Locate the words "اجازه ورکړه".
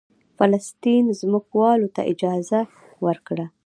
2.11-3.45